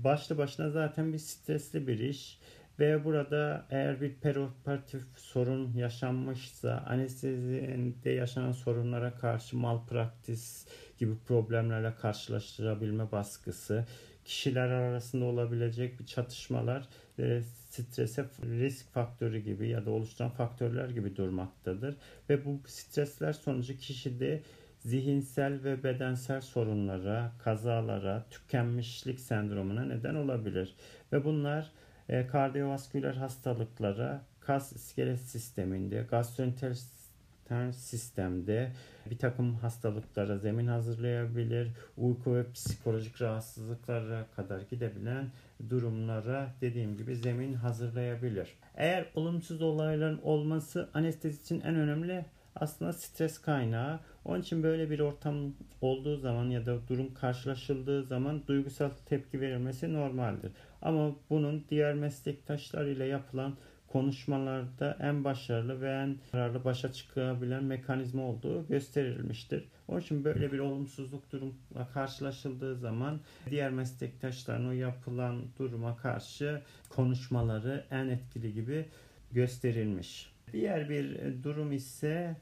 başlı 0.04 0.38
başına 0.38 0.71
zaten 0.71 1.12
bir 1.12 1.18
stresli 1.18 1.87
bir 1.87 1.99
iş 1.99 2.38
ve 2.78 3.04
burada 3.04 3.66
eğer 3.71 4.00
bir 4.00 4.14
perioperatif 4.14 5.02
sorun 5.16 5.73
yaşanmışsa 5.73 6.85
anestezide 6.87 8.11
yaşanan 8.11 8.52
sorunlara 8.52 9.14
karşı 9.14 9.56
malpraktis 9.56 10.66
gibi 10.99 11.12
problemlerle 11.26 11.95
karşılaştırabilme 11.95 13.12
baskısı, 13.12 13.87
kişiler 14.25 14.68
arasında 14.68 15.25
olabilecek 15.25 16.00
bir 16.00 16.06
çatışmalar 16.06 16.88
e, 17.18 17.42
strese 17.71 18.25
risk 18.42 18.92
faktörü 18.92 19.38
gibi 19.38 19.68
ya 19.68 19.87
da 19.87 19.90
oluşturan 19.90 20.30
faktörler 20.30 20.88
gibi 20.88 21.16
durmaktadır. 21.16 21.97
Ve 22.30 22.45
bu 22.45 22.61
stresler 22.66 23.33
sonucu 23.33 23.76
kişide 23.76 24.42
zihinsel 24.87 25.64
ve 25.64 25.85
bedensel 25.85 26.40
sorunlara, 26.40 27.33
kazalara, 27.45 28.25
tükenmişlik 28.31 29.21
sendromuna 29.21 29.85
neden 29.85 30.14
olabilir. 30.14 30.75
Ve 31.12 31.25
bunlar 31.25 31.71
e, 32.09 32.26
kardiyovasküler 32.26 33.14
hastalıklara, 33.14 34.23
kas 34.40 34.73
iskelet 34.73 35.21
sisteminde, 35.21 36.07
gastrointestinal 36.11 37.73
sistemde 37.73 38.73
bir 39.11 39.19
takım 39.19 39.55
hastalıklara 39.55 40.38
zemin 40.38 40.66
hazırlayabilir. 40.66 41.69
Uyku 41.97 42.35
ve 42.37 42.52
psikolojik 42.52 43.23
rahatsızlıklara 43.23 44.26
kadar 44.37 44.61
gidebilen 44.61 45.31
durumlara 45.71 46.55
dediğim 46.61 46.97
gibi 46.97 47.16
zemin 47.16 47.52
hazırlayabilir. 47.52 48.49
Eğer 48.76 49.07
olumsuz 49.14 49.62
olayların 49.62 50.21
olması 50.23 50.90
anestezi 50.95 51.43
için 51.43 51.61
en 51.61 51.75
önemli 51.75 52.25
aslında 52.61 52.93
stres 52.93 53.38
kaynağı. 53.38 54.00
Onun 54.26 54.40
için 54.40 54.62
böyle 54.62 54.90
bir 54.90 55.00
ortam 55.00 55.54
olduğu 55.80 56.16
zaman 56.16 56.50
ya 56.50 56.66
da 56.66 56.88
durum 56.88 57.14
karşılaşıldığı 57.14 58.04
zaman 58.04 58.42
duygusal 58.47 58.90
tepki 59.06 59.40
verilmesi 59.40 59.92
normaldir. 59.92 60.52
Ama 60.83 61.16
bunun 61.30 61.64
diğer 61.71 61.95
meslektaşlar 61.95 62.85
ile 62.85 63.04
yapılan 63.04 63.56
konuşmalarda 63.88 64.97
en 65.00 65.25
başarılı 65.25 65.80
ve 65.80 65.90
en 65.90 66.16
kararlı 66.33 66.64
başa 66.64 66.92
çıkabilen 66.92 67.64
mekanizma 67.64 68.23
olduğu 68.23 68.66
gösterilmiştir. 68.68 69.64
Onun 69.88 70.00
için 70.00 70.25
böyle 70.25 70.52
bir 70.52 70.59
olumsuzluk 70.59 71.33
durumla 71.33 71.88
karşılaşıldığı 71.95 72.76
zaman 72.76 73.21
diğer 73.50 73.71
meslektaşların 73.71 74.66
o 74.66 74.73
yapılan 74.73 75.42
duruma 75.59 75.97
karşı 75.97 76.62
konuşmaları 76.88 77.85
en 77.90 78.09
etkili 78.09 78.52
gibi 78.52 78.88
gösterilmiş. 79.33 80.33
Diğer 80.52 80.88
bir 80.88 81.18
durum 81.42 81.73
ise 81.73 82.37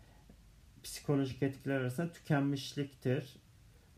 psikolojik 0.84 1.42
etkiler 1.42 1.80
arasında 1.80 2.12
tükenmişliktir. 2.12 3.36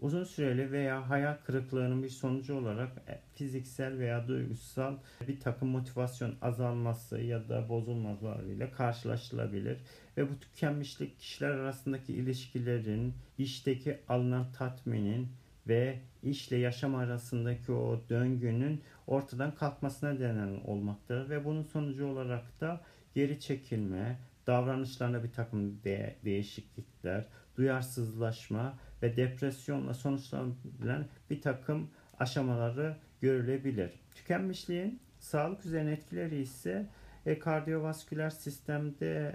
Uzun 0.00 0.24
süreli 0.24 0.72
veya 0.72 1.10
hayal 1.10 1.36
kırıklığının 1.46 2.02
bir 2.02 2.08
sonucu 2.08 2.54
olarak 2.54 2.90
e, 3.08 3.20
fiziksel 3.34 3.98
veya 3.98 4.28
duygusal 4.28 4.96
bir 5.28 5.40
takım 5.40 5.68
motivasyon 5.68 6.34
azalması 6.42 7.18
ya 7.20 7.48
da 7.48 7.68
bozulmalarıyla 7.68 8.72
karşılaşılabilir. 8.72 9.78
Ve 10.16 10.30
bu 10.30 10.40
tükenmişlik 10.40 11.18
kişiler 11.18 11.50
arasındaki 11.50 12.12
ilişkilerin, 12.12 13.14
işteki 13.38 13.98
alınan 14.08 14.52
tatminin 14.52 15.28
ve 15.68 15.98
işle 16.22 16.56
yaşam 16.56 16.94
arasındaki 16.94 17.72
o 17.72 18.00
döngünün 18.08 18.82
ortadan 19.06 19.54
kalkmasına 19.54 20.12
neden 20.12 20.60
olmaktadır. 20.64 21.30
Ve 21.30 21.44
bunun 21.44 21.62
sonucu 21.62 22.06
olarak 22.06 22.60
da 22.60 22.80
geri 23.14 23.40
çekilme, 23.40 24.18
davranışlarında 24.46 25.24
bir 25.24 25.32
takım 25.32 25.84
de- 25.84 26.16
değişiklikler, 26.24 27.26
duyarsızlaşma 27.56 28.78
ve 29.02 29.16
depresyonla 29.16 29.94
sonuçlanabilen 29.94 31.08
bir 31.30 31.40
takım 31.40 31.90
aşamaları 32.18 32.96
görülebilir. 33.20 33.90
Tükenmişliğin 34.14 35.00
sağlık 35.18 35.66
üzerine 35.66 35.92
etkileri 35.92 36.40
ise 36.40 36.86
e, 37.26 37.38
kardiyovasküler 37.38 38.30
sistemde, 38.30 39.34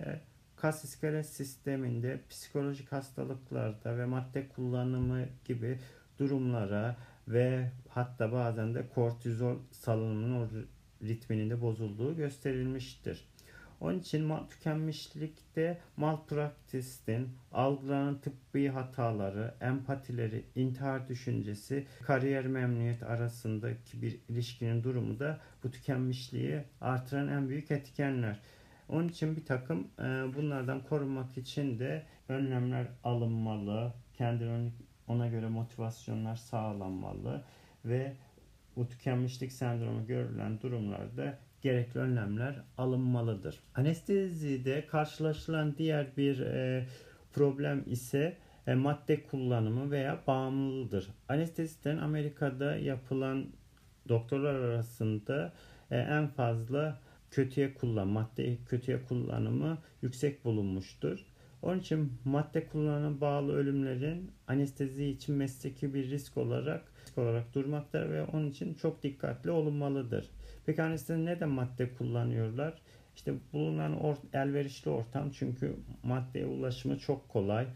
kas 0.55 0.83
iskelet 0.83 1.25
sisteminde, 1.25 2.19
psikolojik 2.29 2.91
hastalıklarda 2.91 3.97
ve 3.97 4.05
madde 4.05 4.47
kullanımı 4.47 5.25
gibi 5.45 5.79
durumlara 6.19 6.97
ve 7.27 7.71
hatta 7.89 8.31
bazen 8.31 8.75
de 8.75 8.87
kortizol 8.95 9.57
salınımının 9.71 10.67
ritminin 11.03 11.49
de 11.49 11.61
bozulduğu 11.61 12.15
gösterilmiştir. 12.15 13.30
Onun 13.81 13.99
için 13.99 14.25
mal 14.25 14.47
tükenmişlikte 14.47 15.77
malpraktistin, 15.97 17.29
algılanan 17.51 18.21
tıbbi 18.21 18.67
hataları, 18.67 19.53
empatileri, 19.61 20.45
intihar 20.55 21.07
düşüncesi, 21.07 21.87
kariyer 22.01 22.47
memnuniyet 22.47 23.03
arasındaki 23.03 24.01
bir 24.01 24.19
ilişkinin 24.29 24.83
durumu 24.83 25.19
da 25.19 25.39
bu 25.63 25.71
tükenmişliği 25.71 26.63
artıran 26.81 27.27
en 27.27 27.49
büyük 27.49 27.71
etkenler. 27.71 28.39
Onun 28.89 29.07
için 29.07 29.35
bir 29.35 29.45
takım 29.45 29.87
e, 29.99 30.03
bunlardan 30.35 30.83
korunmak 30.83 31.37
için 31.37 31.79
de 31.79 32.05
önlemler 32.29 32.87
alınmalı, 33.03 33.93
kendini 34.13 34.71
ona 35.07 35.27
göre 35.27 35.47
motivasyonlar 35.47 36.35
sağlanmalı 36.35 37.43
ve 37.85 38.13
bu 38.75 38.89
tükenmişlik 38.89 39.51
sendromu 39.51 40.07
görülen 40.07 40.61
durumlarda 40.61 41.39
gerekli 41.61 41.99
önlemler 41.99 42.55
alınmalıdır. 42.77 43.59
Anestezide 43.75 44.87
karşılaşılan 44.87 45.77
diğer 45.77 46.17
bir 46.17 46.39
e, 46.39 46.85
problem 47.33 47.83
ise 47.85 48.37
e, 48.67 48.75
madde 48.75 49.23
kullanımı 49.23 49.91
veya 49.91 50.19
bağımlılığıdır. 50.27 51.07
Anesteziden 51.29 51.97
Amerika'da 51.97 52.75
yapılan 52.75 53.45
doktorlar 54.09 54.55
arasında 54.55 55.53
e, 55.91 55.97
en 55.97 56.27
fazla 56.27 56.99
kötüye 57.31 57.73
kullan, 57.73 58.07
madde 58.07 58.57
kötüye 58.69 59.03
kullanımı 59.03 59.77
yüksek 60.01 60.45
bulunmuştur. 60.45 61.25
Onun 61.61 61.79
için 61.79 62.13
madde 62.25 62.67
kullanımına 62.67 63.21
bağlı 63.21 63.53
ölümlerin 63.53 64.31
anestezi 64.47 65.05
için 65.05 65.35
mesleki 65.35 65.93
bir 65.93 66.09
risk 66.09 66.37
olarak 66.37 66.91
risk 67.05 67.17
olarak 67.17 67.55
durmaktadır 67.55 68.09
ve 68.09 68.23
onun 68.23 68.49
için 68.49 68.73
çok 68.73 69.03
dikkatli 69.03 69.51
olunmalıdır. 69.51 70.29
Peki 70.71 70.83
anestezi 70.83 71.25
neden 71.25 71.49
madde 71.49 71.93
kullanıyorlar? 71.93 72.73
İşte 73.15 73.33
bulunan 73.53 73.99
or 74.03 74.15
elverişli 74.33 74.91
ortam 74.91 75.31
çünkü 75.31 75.75
maddeye 76.03 76.45
ulaşımı 76.45 76.99
çok 76.99 77.29
kolay. 77.29 77.67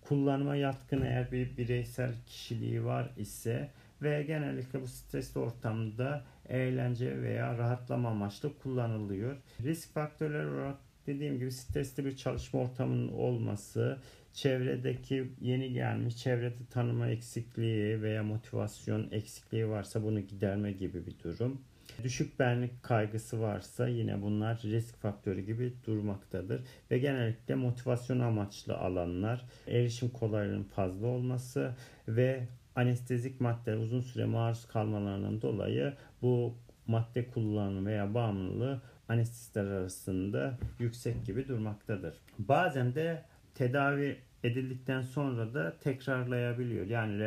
Kullanıma 0.00 0.56
yatkın 0.56 1.02
eğer 1.02 1.32
bir 1.32 1.56
bireysel 1.56 2.14
kişiliği 2.26 2.84
var 2.84 3.10
ise 3.16 3.70
ve 4.02 4.22
genellikle 4.22 4.82
bu 4.82 4.86
stresli 4.86 5.40
ortamda 5.40 6.24
eğlence 6.48 7.22
veya 7.22 7.58
rahatlama 7.58 8.08
amaçlı 8.08 8.58
kullanılıyor. 8.58 9.36
Risk 9.62 9.94
faktörleri 9.94 10.46
olarak 10.46 10.76
dediğim 11.06 11.38
gibi 11.38 11.52
stresli 11.52 12.04
bir 12.04 12.16
çalışma 12.16 12.60
ortamının 12.60 13.08
olması, 13.08 13.98
çevredeki 14.32 15.32
yeni 15.40 15.72
gelmiş 15.72 16.16
çevrede 16.16 16.66
tanıma 16.70 17.08
eksikliği 17.08 18.02
veya 18.02 18.22
motivasyon 18.22 19.08
eksikliği 19.10 19.68
varsa 19.68 20.02
bunu 20.02 20.20
giderme 20.20 20.72
gibi 20.72 21.06
bir 21.06 21.14
durum. 21.24 21.62
Düşük 22.02 22.38
benlik 22.38 22.82
kaygısı 22.82 23.40
varsa 23.40 23.88
yine 23.88 24.22
bunlar 24.22 24.60
risk 24.62 24.96
faktörü 24.96 25.40
gibi 25.40 25.72
durmaktadır. 25.86 26.62
Ve 26.90 26.98
genellikle 26.98 27.54
motivasyon 27.54 28.20
amaçlı 28.20 28.76
alanlar, 28.76 29.44
erişim 29.66 30.08
kolaylığının 30.08 30.64
fazla 30.64 31.06
olması 31.06 31.74
ve 32.08 32.48
anestezik 32.76 33.40
madde 33.40 33.76
uzun 33.76 34.00
süre 34.00 34.24
maruz 34.24 34.66
kalmalarından 34.66 35.42
dolayı 35.42 35.94
bu 36.22 36.54
madde 36.86 37.28
kullanımı 37.30 37.86
veya 37.86 38.14
bağımlılığı 38.14 38.80
anestezistler 39.08 39.64
arasında 39.64 40.58
yüksek 40.78 41.26
gibi 41.26 41.48
durmaktadır. 41.48 42.14
Bazen 42.38 42.94
de 42.94 43.22
tedavi 43.54 44.18
edildikten 44.44 45.02
sonra 45.02 45.54
da 45.54 45.78
tekrarlayabiliyor. 45.78 46.86
Yani 46.86 47.18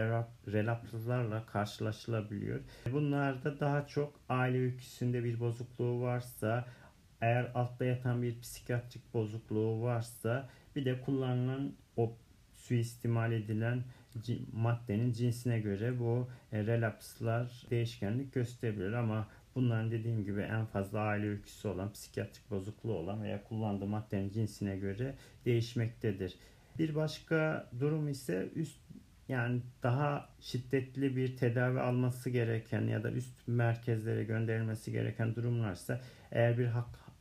relapslarla 0.47 1.45
karşılaşılabiliyor. 1.45 2.59
Bunlarda 2.91 3.59
daha 3.59 3.87
çok 3.87 4.19
aile 4.29 4.57
öyküsünde 4.57 5.23
bir 5.23 5.39
bozukluğu 5.39 6.01
varsa, 6.01 6.67
eğer 7.21 7.51
altta 7.53 7.85
yatan 7.85 8.21
bir 8.21 8.39
psikiyatrik 8.39 9.13
bozukluğu 9.13 9.81
varsa, 9.81 10.49
bir 10.75 10.85
de 10.85 11.01
kullanılan 11.01 11.73
o 11.97 12.17
suistimal 12.53 13.31
edilen 13.31 13.83
maddenin 14.53 15.11
cinsine 15.11 15.59
göre 15.59 15.99
bu 15.99 16.29
e, 16.51 16.65
relapslar 16.65 17.65
değişkenlik 17.69 18.33
gösterebilir 18.33 18.93
ama 18.93 19.27
bunların 19.55 19.91
dediğim 19.91 20.23
gibi 20.23 20.41
en 20.41 20.65
fazla 20.65 20.99
aile 20.99 21.27
öyküsü 21.27 21.67
olan, 21.67 21.91
psikiyatrik 21.91 22.51
bozukluğu 22.51 22.93
olan 22.93 23.23
veya 23.23 23.43
kullandığı 23.43 23.85
maddenin 23.85 24.29
cinsine 24.29 24.77
göre 24.77 25.15
değişmektedir. 25.45 26.35
Bir 26.79 26.95
başka 26.95 27.69
durum 27.79 28.07
ise 28.07 28.49
üst 28.55 28.79
yani 29.29 29.61
daha 29.83 30.29
şiddetli 30.39 31.15
bir 31.15 31.37
tedavi 31.37 31.79
alması 31.79 32.29
gereken 32.29 32.81
ya 32.81 33.03
da 33.03 33.11
üst 33.11 33.47
merkezlere 33.47 34.23
gönderilmesi 34.23 34.91
gereken 34.91 35.35
durumlarsa 35.35 36.01
eğer 36.31 36.57
bir 36.57 36.69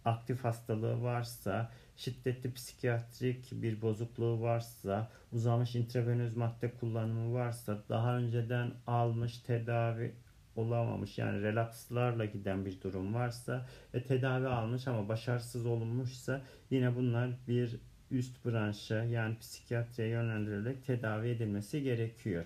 aktif 0.05 0.45
hastalığı 0.45 1.03
varsa, 1.03 1.71
şiddetli 1.97 2.53
psikiyatrik 2.53 3.53
bir 3.53 3.83
bozukluğu 3.83 4.41
varsa, 4.41 5.11
uzamış 5.33 5.75
intravenöz 5.75 6.37
madde 6.37 6.71
kullanımı 6.71 7.35
varsa, 7.35 7.79
daha 7.89 8.17
önceden 8.17 8.73
almış 8.87 9.39
tedavi 9.39 10.15
olamamış 10.57 11.19
yani 11.19 11.43
relapslarla 11.43 12.25
giden 12.25 12.65
bir 12.65 12.81
durum 12.81 13.15
varsa 13.15 13.67
ve 13.95 14.03
tedavi 14.03 14.47
almış 14.47 14.89
ama 14.89 15.09
başarısız 15.09 15.67
olunmuşsa 15.67 16.41
yine 16.71 16.97
bunlar 16.97 17.31
bir 17.49 17.81
üst 18.19 18.45
branşa 18.45 19.05
yani 19.05 19.39
psikiyatriye 19.39 20.09
yönlendirilerek 20.09 20.85
tedavi 20.87 21.29
edilmesi 21.29 21.83
gerekiyor. 21.83 22.45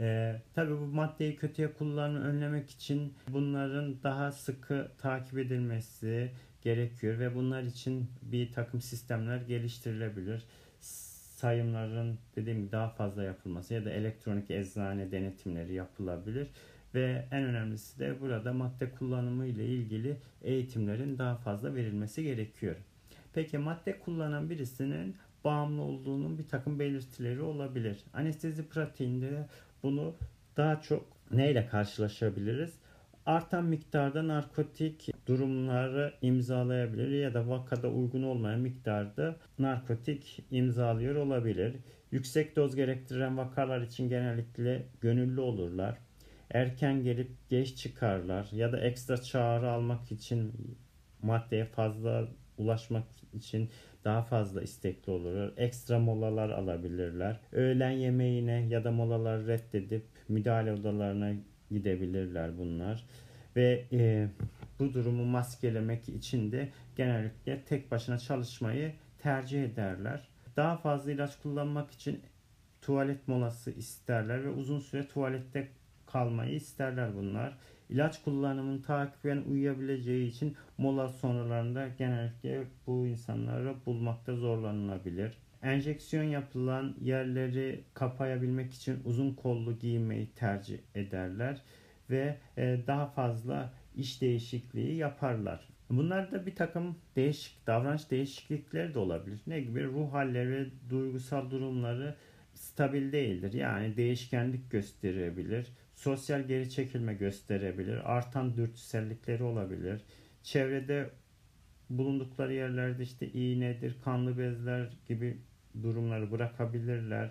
Ee, 0.00 0.40
tabii 0.54 0.72
bu 0.72 0.86
maddeyi 0.86 1.36
kötüye 1.36 1.72
kullanımı 1.72 2.24
önlemek 2.24 2.70
için 2.70 3.14
bunların 3.28 4.02
daha 4.02 4.32
sıkı 4.32 4.88
takip 4.98 5.38
edilmesi 5.38 6.30
gerekiyor 6.62 7.18
ve 7.18 7.34
bunlar 7.34 7.62
için 7.62 8.06
bir 8.22 8.52
takım 8.52 8.80
sistemler 8.80 9.40
geliştirilebilir. 9.40 10.42
sayımların 10.80 12.18
dediğim 12.36 12.60
gibi 12.60 12.72
daha 12.72 12.88
fazla 12.88 13.22
yapılması 13.22 13.74
ya 13.74 13.84
da 13.84 13.90
elektronik 13.90 14.50
eczane 14.50 15.12
denetimleri 15.12 15.74
yapılabilir. 15.74 16.48
Ve 16.94 17.24
en 17.30 17.44
önemlisi 17.44 17.98
de 17.98 18.20
burada 18.20 18.52
madde 18.52 18.90
kullanımı 18.90 19.46
ile 19.46 19.66
ilgili 19.66 20.16
eğitimlerin 20.42 21.18
daha 21.18 21.36
fazla 21.36 21.74
verilmesi 21.74 22.22
gerekiyor. 22.22 22.76
Peki 23.34 23.58
madde 23.58 23.98
kullanan 23.98 24.50
birisinin 24.50 25.16
bağımlı 25.44 25.82
olduğunun 25.82 26.38
bir 26.38 26.48
takım 26.48 26.78
belirtileri 26.78 27.42
olabilir. 27.42 28.04
Anestezi 28.12 28.68
pratiğinde 28.68 29.46
bunu 29.82 30.14
daha 30.56 30.80
çok 30.80 31.06
neyle 31.30 31.66
karşılaşabiliriz? 31.66 32.74
Artan 33.26 33.64
miktarda 33.64 34.28
narkotik 34.28 35.10
durumları 35.26 36.14
imzalayabilir 36.22 37.08
ya 37.08 37.34
da 37.34 37.48
vakada 37.48 37.88
uygun 37.88 38.22
olmayan 38.22 38.60
miktarda 38.60 39.36
narkotik 39.58 40.44
imzalıyor 40.50 41.14
olabilir. 41.14 41.76
Yüksek 42.10 42.56
doz 42.56 42.76
gerektiren 42.76 43.36
vakalar 43.36 43.80
için 43.80 44.08
genellikle 44.08 44.86
gönüllü 45.00 45.40
olurlar. 45.40 45.98
Erken 46.50 47.02
gelip 47.02 47.30
geç 47.48 47.76
çıkarlar 47.76 48.48
ya 48.52 48.72
da 48.72 48.80
ekstra 48.80 49.22
çağrı 49.22 49.70
almak 49.70 50.12
için 50.12 50.52
maddeye 51.22 51.64
fazla 51.64 52.28
ulaşmak 52.58 53.04
için 53.34 53.70
daha 54.04 54.22
fazla 54.22 54.62
istekli 54.62 55.10
olur. 55.10 55.52
Ekstra 55.56 55.98
molalar 55.98 56.50
alabilirler. 56.50 57.40
Öğlen 57.52 57.90
yemeğine 57.90 58.66
ya 58.68 58.84
da 58.84 58.90
molalar 58.90 59.46
reddedip 59.46 60.04
müdahale 60.28 60.72
odalarına 60.72 61.32
gidebilirler 61.70 62.58
bunlar. 62.58 63.04
Ve 63.56 63.84
e, 63.92 64.28
bu 64.78 64.94
durumu 64.94 65.24
maskelemek 65.24 66.08
için 66.08 66.52
de 66.52 66.68
genellikle 66.96 67.62
tek 67.62 67.90
başına 67.90 68.18
çalışmayı 68.18 68.92
tercih 69.18 69.64
ederler. 69.64 70.28
Daha 70.56 70.76
fazla 70.76 71.12
ilaç 71.12 71.38
kullanmak 71.42 71.90
için 71.90 72.20
tuvalet 72.82 73.28
molası 73.28 73.70
isterler 73.70 74.44
ve 74.44 74.48
uzun 74.48 74.78
süre 74.80 75.08
tuvalette 75.08 75.68
kalmayı 76.06 76.54
isterler 76.54 77.16
bunlar. 77.16 77.58
İlaç 77.90 78.22
kullanımını 78.22 78.82
takiben 78.82 79.42
uyuyabileceği 79.50 80.28
için 80.28 80.56
mola 80.78 81.08
sonralarında 81.08 81.88
genellikle 81.88 82.64
bu 82.86 83.06
insanları 83.06 83.74
bulmakta 83.86 84.36
zorlanılabilir. 84.36 85.32
Enjeksiyon 85.62 86.24
yapılan 86.24 86.94
yerleri 87.00 87.84
kapayabilmek 87.94 88.74
için 88.74 88.98
uzun 89.04 89.34
kollu 89.34 89.78
giymeyi 89.78 90.30
tercih 90.30 90.78
ederler 90.94 91.62
ve 92.10 92.36
e, 92.56 92.80
daha 92.86 93.06
fazla 93.06 93.72
iş 93.96 94.20
değişikliği 94.20 94.96
yaparlar. 94.96 95.68
Bunlarda 95.90 96.46
bir 96.46 96.54
takım 96.54 96.96
değişik 97.16 97.66
davranış 97.66 98.10
değişiklikleri 98.10 98.94
de 98.94 98.98
olabilir. 98.98 99.40
Ne 99.46 99.60
gibi? 99.60 99.84
Ruh 99.84 100.12
halleri, 100.12 100.70
duygusal 100.90 101.50
durumları 101.50 102.14
stabil 102.54 103.12
değildir. 103.12 103.52
Yani 103.52 103.96
değişkenlik 103.96 104.70
gösterebilir. 104.70 105.66
Sosyal 105.94 106.42
geri 106.42 106.70
çekilme 106.70 107.14
gösterebilir. 107.14 108.16
Artan 108.16 108.56
dürtüsellikleri 108.56 109.42
olabilir. 109.42 110.00
Çevrede 110.42 111.10
bulundukları 111.90 112.54
yerlerde 112.54 113.02
işte 113.02 113.28
iğnedir, 113.28 113.96
kanlı 114.04 114.38
bezler 114.38 114.90
gibi 115.08 115.38
durumları 115.82 116.30
bırakabilirler. 116.30 117.30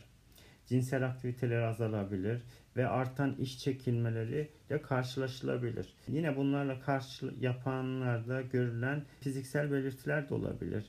Cinsel 0.65 1.06
aktiviteler 1.06 1.62
azalabilir 1.62 2.41
ve 2.78 2.88
artan 2.88 3.36
iş 3.36 3.60
çekilmeleri 3.60 4.49
ile 4.69 4.82
karşılaşılabilir. 4.82 5.93
Yine 6.08 6.38
bunlarla 6.38 6.80
karşı 6.80 7.34
yapanlarda 7.39 8.41
görülen 8.41 9.04
fiziksel 9.21 9.71
belirtiler 9.71 10.30
de 10.30 10.34
olabilir. 10.34 10.86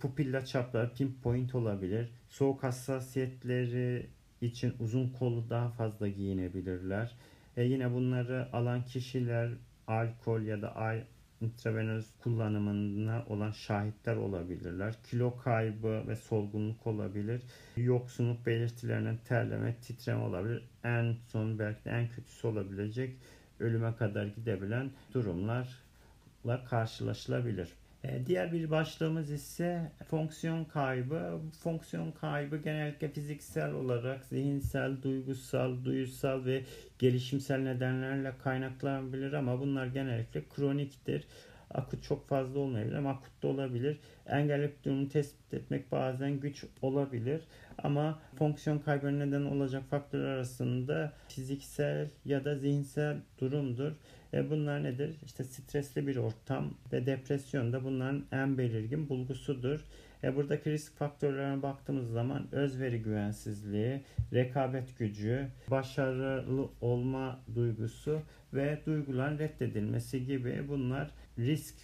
Pupilla 0.00 0.44
çapları 0.44 0.92
pinpoint 0.94 1.54
olabilir. 1.54 2.08
Soğuk 2.28 2.62
hassasiyetleri 2.62 4.06
için 4.40 4.74
uzun 4.80 5.08
kollu 5.08 5.50
daha 5.50 5.68
fazla 5.68 6.08
giyinebilirler. 6.08 7.14
E 7.56 7.64
yine 7.64 7.92
bunları 7.92 8.48
alan 8.52 8.84
kişiler 8.84 9.50
alkol 9.86 10.42
ya 10.42 10.62
da 10.62 10.96
intravenöz 11.40 12.06
kullanımına 12.22 13.24
olan 13.28 13.50
şahitler 13.50 14.16
olabilirler. 14.16 14.94
Kilo 15.02 15.36
kaybı 15.36 16.08
ve 16.08 16.16
solgunluk 16.16 16.86
olabilir. 16.86 17.42
Yoksunluk 17.76 18.46
belirtilerinin 18.46 19.16
terleme, 19.28 19.74
titreme 19.74 20.22
olabilir. 20.22 20.62
En 20.84 21.16
son 21.28 21.58
belki 21.58 21.84
de 21.84 21.90
en 21.90 22.08
kötüsü 22.08 22.46
olabilecek 22.46 23.16
ölüme 23.60 23.96
kadar 23.96 24.26
gidebilen 24.26 24.90
durumlarla 25.14 26.64
karşılaşılabilir. 26.68 27.68
E, 28.08 28.26
diğer 28.26 28.52
bir 28.52 28.70
başlığımız 28.70 29.30
ise 29.30 29.92
fonksiyon 30.10 30.64
kaybı. 30.64 31.40
Fonksiyon 31.62 32.12
kaybı 32.12 32.56
genellikle 32.56 33.08
fiziksel 33.08 33.72
olarak 33.72 34.24
zihinsel, 34.24 35.02
duygusal, 35.02 35.84
duyusal 35.84 36.44
ve 36.44 36.62
gelişimsel 36.98 37.58
nedenlerle 37.58 38.32
kaynaklanabilir 38.44 39.32
ama 39.32 39.60
bunlar 39.60 39.86
genellikle 39.86 40.42
kroniktir. 40.56 41.24
Akut 41.70 42.02
çok 42.02 42.28
fazla 42.28 42.60
olmayabilir 42.60 42.96
ama 42.96 43.10
akut 43.10 43.42
da 43.42 43.48
olabilir. 43.48 43.98
Engellilik 44.26 44.84
durumu 44.84 45.08
tespit 45.08 45.54
etmek 45.54 45.92
bazen 45.92 46.40
güç 46.40 46.64
olabilir. 46.82 47.40
Ama 47.78 48.18
fonksiyon 48.38 48.78
kaybı 48.78 49.18
neden 49.18 49.44
olacak 49.44 49.82
faktörler 49.90 50.28
arasında 50.28 51.12
fiziksel 51.28 52.08
ya 52.24 52.44
da 52.44 52.58
zihinsel 52.58 53.16
durumdur. 53.38 53.92
E 54.34 54.50
bunlar 54.50 54.82
nedir? 54.82 55.16
İşte 55.24 55.44
stresli 55.44 56.06
bir 56.06 56.16
ortam 56.16 56.74
ve 56.92 57.06
depresyon 57.06 57.72
da 57.72 57.84
bunların 57.84 58.24
en 58.32 58.58
belirgin 58.58 59.08
bulgusudur. 59.08 59.84
E 60.24 60.36
buradaki 60.36 60.70
risk 60.70 60.96
faktörlerine 60.96 61.62
baktığımız 61.62 62.10
zaman 62.10 62.46
özveri 62.52 63.02
güvensizliği, 63.02 64.02
rekabet 64.32 64.98
gücü, 64.98 65.48
başarılı 65.70 66.68
olma 66.80 67.40
duygusu 67.54 68.22
ve 68.54 68.80
duyguların 68.86 69.38
reddedilmesi 69.38 70.26
gibi 70.26 70.68
bunlar 70.68 71.10
risk 71.38 71.74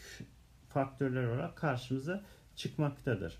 faktörler 0.68 1.24
olarak 1.24 1.57
karşımıza 1.57 2.24
çıkmaktadır. 2.57 3.38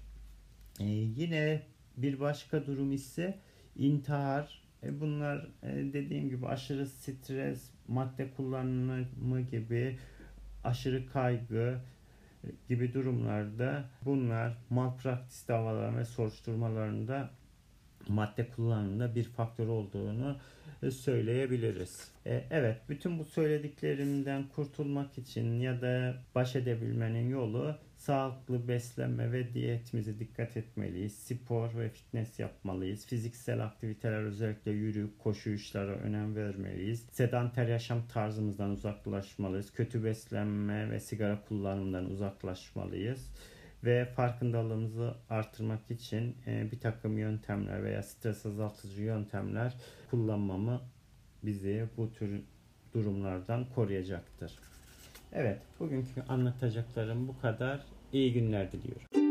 E 0.81 0.85
yine 0.85 1.63
bir 1.97 2.21
başka 2.21 2.67
durum 2.67 2.93
ise 2.93 3.39
intihar. 3.77 4.63
E 4.83 5.01
bunlar 5.01 5.47
e 5.63 5.93
dediğim 5.93 6.29
gibi 6.29 6.47
aşırı 6.47 6.87
stres, 6.87 7.71
madde 7.89 8.31
kullanımı 8.31 9.41
gibi 9.41 9.99
aşırı 10.65 11.07
kaygı 11.07 11.79
gibi 12.69 12.95
durumlarda 12.95 13.85
bunlar 14.05 14.59
malpraktis 14.71 15.49
davaları 15.49 15.97
ve 15.97 16.05
soruşturmalarında 16.05 17.31
madde 18.09 18.49
kullanımında 18.49 19.15
bir 19.15 19.25
faktör 19.25 19.67
olduğunu 19.67 20.37
söyleyebiliriz. 20.91 22.09
E, 22.27 22.45
evet, 22.51 22.81
bütün 22.89 23.19
bu 23.19 23.25
söylediklerimden 23.25 24.49
kurtulmak 24.49 25.19
için 25.19 25.61
ya 25.61 25.83
da 25.83 26.15
baş 26.35 26.57
edebilmenin 26.57 27.31
yolu 27.31 27.77
sağlıklı 27.97 28.69
beslenme 28.69 29.33
ve 29.33 29.55
diyetimize 29.55 30.19
dikkat 30.19 30.57
etmeliyiz. 30.57 31.15
Spor 31.19 31.79
ve 31.79 31.89
fitness 31.89 32.39
yapmalıyız. 32.39 33.07
Fiziksel 33.07 33.65
aktiviteler 33.65 34.23
özellikle 34.23 34.71
yürüyüş, 34.71 35.11
koşuyuşlara 35.19 35.93
önem 35.93 36.37
vermeliyiz. 36.37 37.07
Sedanter 37.11 37.69
yaşam 37.69 38.09
tarzımızdan 38.09 38.71
uzaklaşmalıyız. 38.71 39.73
Kötü 39.73 40.05
beslenme 40.05 40.91
ve 40.91 41.01
sigara 41.01 41.41
kullanımından 41.49 42.11
uzaklaşmalıyız 42.11 43.31
ve 43.85 44.05
farkındalığımızı 44.05 45.15
artırmak 45.31 45.91
için 45.91 46.37
e, 46.47 46.73
bir 46.73 46.81
takım 46.81 47.19
yöntemler 47.19 47.85
veya 47.85 48.03
stres 48.03 48.47
azaltıcı 48.47 49.03
yöntemler 49.03 49.75
kullanmamı 50.11 50.81
bizi 51.43 51.89
bu 51.97 52.13
tür 52.13 52.43
durumlardan 52.95 53.67
koruyacaktır. 53.75 54.53
Evet, 55.33 55.61
bugünkü 55.81 56.23
anlatacaklarım 56.29 57.29
bu 57.29 57.41
kadar. 57.41 57.81
İyi 58.13 58.33
günler 58.33 58.73
diliyorum. 58.73 59.22